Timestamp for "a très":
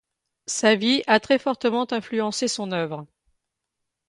1.05-1.37